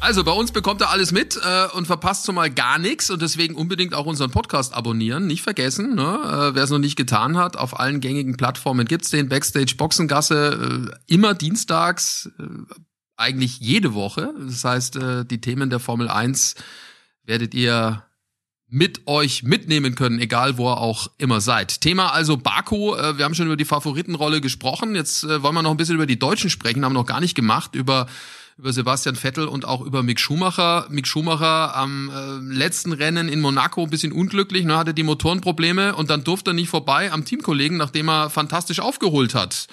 [0.00, 3.22] Also bei uns bekommt ihr alles mit äh, und verpasst schon mal gar nichts und
[3.22, 5.26] deswegen unbedingt auch unseren Podcast abonnieren.
[5.26, 6.02] Nicht vergessen, ne?
[6.52, 10.90] äh, wer es noch nicht getan hat, auf allen gängigen Plattformen gibt's den Backstage Boxengasse
[10.92, 12.30] äh, immer dienstags.
[12.38, 12.74] Äh,
[13.24, 14.32] eigentlich jede Woche.
[14.38, 16.54] Das heißt, äh, die Themen der Formel 1
[17.24, 18.04] werdet ihr
[18.68, 21.80] mit euch mitnehmen können, egal wo ihr auch immer seid.
[21.80, 24.94] Thema also Baku, äh, wir haben schon über die Favoritenrolle gesprochen.
[24.94, 27.20] Jetzt äh, wollen wir noch ein bisschen über die Deutschen sprechen, haben wir noch gar
[27.20, 28.06] nicht gemacht, über
[28.56, 30.86] über Sebastian Vettel und auch über Mick Schumacher.
[30.88, 35.96] Mick Schumacher am äh, letzten Rennen in Monaco ein bisschen unglücklich, ne, hatte die Motorenprobleme
[35.96, 39.66] und dann durfte er nicht vorbei am Teamkollegen, nachdem er fantastisch aufgeholt hat.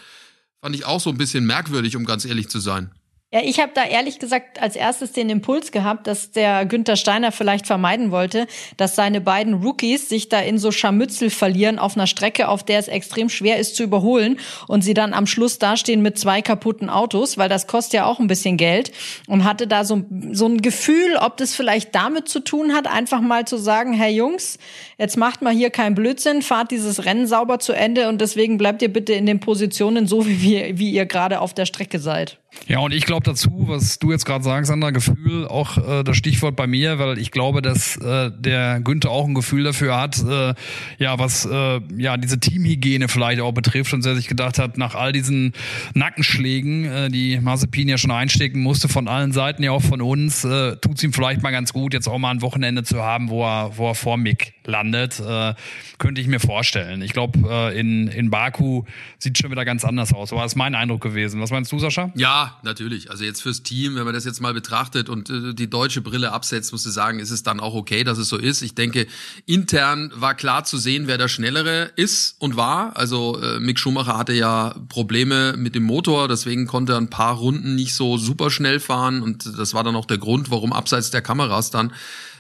[0.62, 2.92] Fand ich auch so ein bisschen merkwürdig, um ganz ehrlich zu sein.
[3.34, 7.32] Ja, ich habe da ehrlich gesagt als erstes den Impuls gehabt, dass der Günther Steiner
[7.32, 12.08] vielleicht vermeiden wollte, dass seine beiden Rookies sich da in so Scharmützel verlieren auf einer
[12.08, 16.02] Strecke, auf der es extrem schwer ist zu überholen und sie dann am Schluss dastehen
[16.02, 18.92] mit zwei kaputten Autos, weil das kostet ja auch ein bisschen Geld
[19.28, 23.22] und hatte da so, so ein Gefühl, ob das vielleicht damit zu tun hat, einfach
[23.22, 24.60] mal zu sagen, Herr Jungs,
[24.98, 28.82] jetzt macht mal hier keinen Blödsinn, fahrt dieses Rennen sauber zu Ende und deswegen bleibt
[28.82, 32.38] ihr bitte in den Positionen so, wie, wir, wie ihr gerade auf der Strecke seid.
[32.68, 36.18] Ja, und ich glaube dazu, was du jetzt gerade sagst, Sandra, Gefühl, auch äh, das
[36.18, 40.22] Stichwort bei mir, weil ich glaube, dass äh, der Günther auch ein Gefühl dafür hat,
[40.24, 40.54] äh,
[40.98, 44.96] ja, was äh, ja diese Teamhygiene vielleicht auch betrifft und er sich gedacht hat, nach
[44.96, 45.54] all diesen
[45.94, 50.44] Nackenschlägen, äh, die Mazepin ja schon einstecken musste, von allen Seiten, ja auch von uns,
[50.44, 53.44] äh, tut ihm vielleicht mal ganz gut, jetzt auch mal ein Wochenende zu haben, wo
[53.44, 55.54] er, wo er vor Mick landet, äh,
[55.98, 57.02] könnte ich mir vorstellen.
[57.02, 58.84] Ich glaube, äh, in, in Baku
[59.20, 60.32] sieht schon wieder ganz anders aus.
[60.32, 61.42] Aber das ist mein Eindruck gewesen.
[61.42, 62.12] Was meinst du, Sascha?
[62.16, 63.10] Ja, natürlich.
[63.10, 66.32] Also jetzt fürs Team, wenn man das jetzt mal betrachtet und äh, die deutsche Brille
[66.32, 68.62] absetzt, muss ich sagen, ist es dann auch okay, dass es so ist.
[68.62, 69.08] Ich denke,
[69.46, 72.98] intern war klar zu sehen, wer der Schnellere ist und war.
[72.98, 77.36] Also äh, Mick Schumacher hatte ja Probleme mit dem Motor, deswegen konnte er ein paar
[77.36, 81.12] Runden nicht so super schnell fahren und das war dann auch der Grund, warum abseits
[81.12, 81.94] der Kameras dann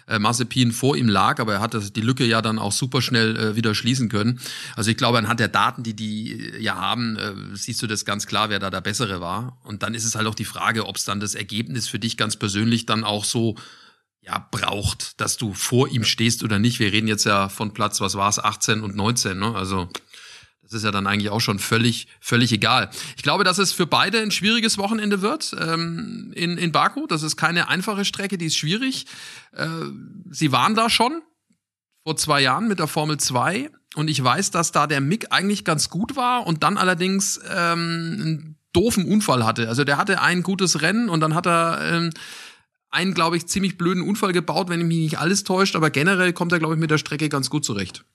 [0.07, 3.01] äh, Mazepin vor ihm lag, aber er hat das, die Lücke ja dann auch super
[3.01, 4.39] schnell äh, wieder schließen können.
[4.75, 8.05] Also ich glaube, anhand der Daten, die die äh, ja haben, äh, siehst du das
[8.05, 9.59] ganz klar, wer da der Bessere war.
[9.63, 12.17] Und dann ist es halt auch die Frage, ob es dann das Ergebnis für dich
[12.17, 13.55] ganz persönlich dann auch so
[14.21, 16.79] ja, braucht, dass du vor ihm stehst oder nicht.
[16.79, 19.55] Wir reden jetzt ja von Platz, was war es, 18 und 19, ne?
[19.55, 19.89] Also
[20.62, 22.89] das ist ja dann eigentlich auch schon völlig, völlig egal.
[23.17, 27.08] Ich glaube, dass es für beide ein schwieriges Wochenende wird ähm, in, in Baku.
[27.08, 29.06] Das ist keine einfache Strecke, die ist schwierig.
[29.54, 29.67] Äh,
[30.30, 31.21] sie waren da schon
[32.04, 35.65] vor zwei Jahren mit der Formel 2 und ich weiß, dass da der Mick eigentlich
[35.65, 39.67] ganz gut war und dann allerdings ähm, einen doofen Unfall hatte.
[39.67, 42.12] Also der hatte ein gutes Rennen und dann hat er ähm,
[42.89, 46.52] einen, glaube ich, ziemlich blöden Unfall gebaut, wenn mich nicht alles täuscht, aber generell kommt
[46.52, 48.06] er, glaube ich, mit der Strecke ganz gut zurecht.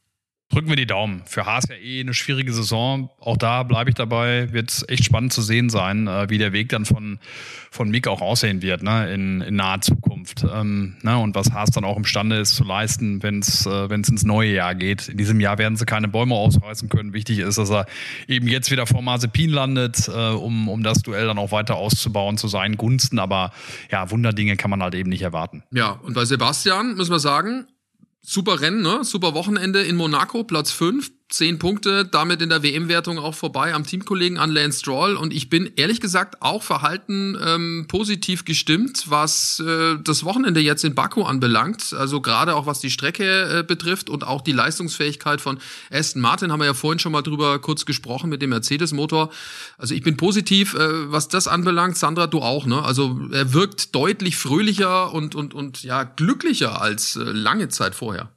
[0.49, 1.23] Drücken wir die Daumen.
[1.27, 3.11] Für Haas ja eh eine schwierige Saison.
[3.19, 4.53] Auch da bleibe ich dabei.
[4.53, 7.19] Wird echt spannend zu sehen sein, äh, wie der Weg dann von,
[7.73, 10.45] von Mick auch aussehen wird, ne, in, in naher Zukunft.
[10.49, 14.09] Ähm, ne, und was Haas dann auch imstande ist zu leisten, wenn es äh, wenn's
[14.09, 15.09] ins neue Jahr geht.
[15.09, 17.13] In diesem Jahr werden sie keine Bäume ausreißen können.
[17.13, 17.87] Wichtig ist, dass er
[18.29, 22.39] eben jetzt wieder vor Mazepin landet, äh, um, um das Duell dann auch weiter auszubauen
[22.39, 23.19] zu seinen Gunsten.
[23.19, 23.51] Aber
[23.91, 25.65] ja, Wunderdinge kann man halt eben nicht erwarten.
[25.73, 27.67] Ja, und bei Sebastian müssen wir sagen,
[28.27, 29.05] super Rennen, ne?
[29.05, 33.85] Super Wochenende in Monaco, Platz 5, 10 Punkte, damit in der WM-Wertung auch vorbei am
[33.85, 35.17] Teamkollegen an Lance Stroll.
[35.17, 40.85] Und ich bin ehrlich gesagt auch verhalten ähm, positiv gestimmt, was äh, das Wochenende jetzt
[40.85, 41.93] in Baku anbelangt.
[41.99, 45.59] Also gerade auch was die Strecke äh, betrifft und auch die Leistungsfähigkeit von
[45.91, 49.31] Aston Martin, haben wir ja vorhin schon mal drüber kurz gesprochen mit dem Mercedes-Motor.
[49.79, 51.97] Also ich bin positiv, äh, was das anbelangt.
[51.97, 52.83] Sandra, du auch, ne?
[52.83, 58.31] Also er wirkt deutlich fröhlicher und, und, und ja, glücklicher als äh, lange Zeit vorher.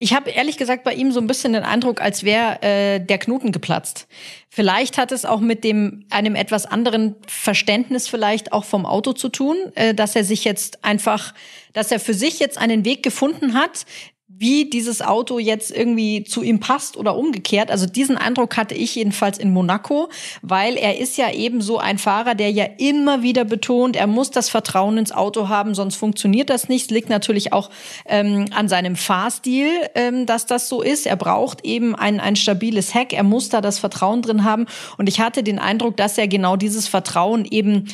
[0.00, 3.18] Ich habe ehrlich gesagt bei ihm so ein bisschen den Eindruck, als wäre äh, der
[3.18, 4.08] Knoten geplatzt.
[4.48, 9.28] Vielleicht hat es auch mit dem einem etwas anderen Verständnis vielleicht auch vom Auto zu
[9.28, 11.32] tun, äh, dass er sich jetzt einfach,
[11.72, 13.86] dass er für sich jetzt einen Weg gefunden hat,
[14.36, 17.70] wie dieses Auto jetzt irgendwie zu ihm passt oder umgekehrt.
[17.70, 20.08] Also diesen Eindruck hatte ich jedenfalls in Monaco,
[20.42, 24.30] weil er ist ja eben so ein Fahrer, der ja immer wieder betont, er muss
[24.30, 26.90] das Vertrauen ins Auto haben, sonst funktioniert das nicht.
[26.90, 27.70] liegt natürlich auch
[28.06, 31.06] ähm, an seinem Fahrstil, ähm, dass das so ist.
[31.06, 34.66] Er braucht eben ein, ein stabiles Heck, er muss da das Vertrauen drin haben.
[34.98, 37.88] Und ich hatte den Eindruck, dass er genau dieses Vertrauen eben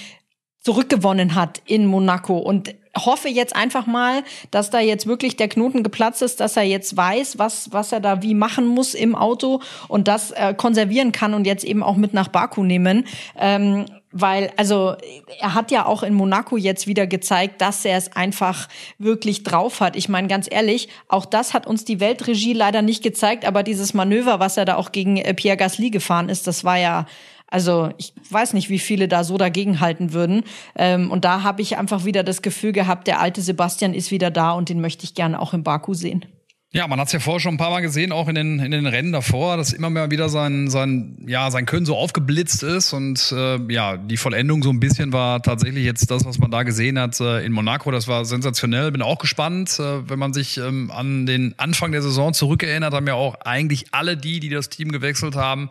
[0.62, 2.38] zurückgewonnen hat in Monaco.
[2.38, 6.64] Und hoffe jetzt einfach mal, dass da jetzt wirklich der Knoten geplatzt ist, dass er
[6.64, 11.12] jetzt weiß, was, was er da wie machen muss im Auto und das äh, konservieren
[11.12, 13.07] kann und jetzt eben auch mit nach Baku nehmen.
[13.38, 14.96] Ähm, weil, also,
[15.38, 19.81] er hat ja auch in Monaco jetzt wieder gezeigt, dass er es einfach wirklich drauf
[19.81, 19.94] hat.
[19.94, 23.94] Ich meine, ganz ehrlich, auch das hat uns die Weltregie leider nicht gezeigt, aber dieses
[23.94, 27.07] Manöver, was er da auch gegen äh, Pierre Gasly gefahren ist, das war ja,
[27.51, 30.45] also ich weiß nicht, wie viele da so dagegenhalten würden.
[30.77, 34.31] Ähm, und da habe ich einfach wieder das Gefühl gehabt, der alte Sebastian ist wieder
[34.31, 36.25] da und den möchte ich gerne auch im Baku sehen.
[36.73, 38.71] Ja, man hat es ja vorher schon ein paar Mal gesehen, auch in den, in
[38.71, 42.93] den Rennen davor, dass immer mehr wieder sein, sein, ja, sein Können so aufgeblitzt ist.
[42.93, 46.63] Und äh, ja, die Vollendung so ein bisschen war tatsächlich jetzt das, was man da
[46.63, 47.91] gesehen hat äh, in Monaco.
[47.91, 48.93] Das war sensationell.
[48.93, 53.09] Bin auch gespannt, äh, wenn man sich ähm, an den Anfang der Saison zurückerinnert, haben
[53.09, 55.71] ja auch eigentlich alle die, die das Team gewechselt haben,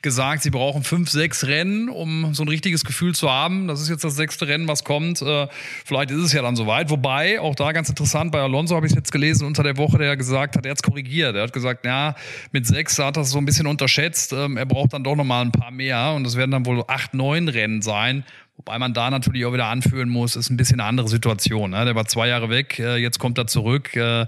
[0.00, 3.68] gesagt, sie brauchen fünf, sechs Rennen, um so ein richtiges Gefühl zu haben.
[3.68, 5.20] Das ist jetzt das sechste Rennen, was kommt.
[5.20, 5.46] Äh,
[5.84, 6.88] vielleicht ist es ja dann soweit.
[6.88, 10.16] Wobei, auch da ganz interessant, bei Alonso habe ich jetzt gelesen unter der Woche, der
[10.16, 11.34] gesagt gesagt hat, er hat es korrigiert.
[11.34, 12.14] Er hat gesagt, ja,
[12.52, 14.32] mit sechs hat er es so ein bisschen unterschätzt.
[14.32, 16.84] Ähm, er braucht dann doch noch mal ein paar mehr und es werden dann wohl
[16.86, 18.24] acht, neun Rennen sein,
[18.58, 21.70] Wobei man da natürlich auch wieder anführen muss, ist ein bisschen eine andere Situation.
[21.70, 21.84] Ne?
[21.84, 23.94] Der war zwei Jahre weg, äh, jetzt kommt er zurück.
[23.94, 24.26] Äh,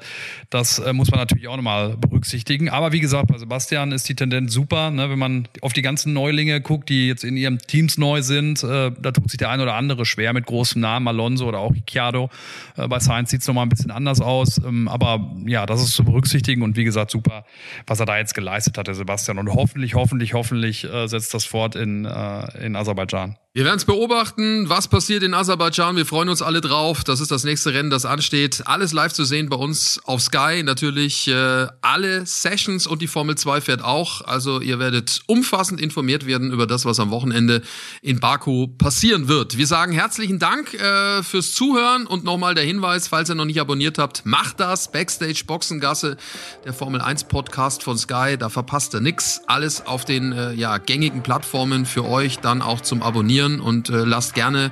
[0.50, 2.68] das äh, muss man natürlich auch nochmal berücksichtigen.
[2.68, 4.92] Aber wie gesagt, bei Sebastian ist die Tendenz super.
[4.92, 5.10] Ne?
[5.10, 8.90] Wenn man auf die ganzen Neulinge guckt, die jetzt in ihren Teams neu sind, da
[8.90, 12.30] tut sich der ein oder andere schwer mit großen Namen, Alonso oder auch Ricciardo.
[12.76, 14.58] Bei Sainz sieht es nochmal ein bisschen anders aus.
[14.58, 17.44] Ähm, aber ja, das ist zu berücksichtigen und wie gesagt, super,
[17.86, 19.38] was er da jetzt geleistet hat, der Sebastian.
[19.38, 23.36] Und hoffentlich, hoffentlich, hoffentlich setzt das fort in, in Aserbaidschan.
[23.52, 25.96] Wir werden es beobachten, was passiert in Aserbaidschan.
[25.96, 27.04] Wir freuen uns alle drauf.
[27.04, 28.62] Das ist das nächste Rennen, das ansteht.
[28.66, 30.62] Alles live zu sehen bei uns auf Sky.
[30.62, 34.20] Natürlich äh, alle Sessions und die Formel 2 fährt auch.
[34.20, 37.62] Also ihr werdet umfassend informiert werden über das, was am Wochenende
[38.02, 39.56] in Baku passieren wird.
[39.56, 43.60] Wir sagen herzlichen Dank äh, fürs Zuhören und nochmal der Hinweis, falls ihr noch nicht
[43.60, 44.92] abonniert habt, macht das.
[44.92, 46.18] Backstage Boxengasse,
[46.66, 48.36] der Formel 1 Podcast von Sky.
[48.38, 49.40] Da verpasst ihr nix.
[49.46, 53.90] Alles auf den äh, ja, gängigen Plattformen für euch dann auch zum Abonnieren abonnieren und
[53.90, 54.70] äh, lasst gerne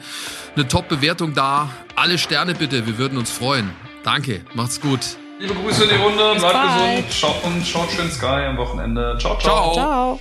[0.55, 1.71] eine Top-Bewertung da.
[1.97, 3.71] Alle Sterne bitte, wir würden uns freuen.
[4.05, 5.01] Danke, macht's gut.
[5.39, 9.17] Liebe Grüße in die Runde, bleibt gesund, schaut und schaut schön Sky am Wochenende.
[9.21, 9.73] Ciao, ciao.
[9.73, 9.75] Ciao.
[9.75, 10.21] ciao.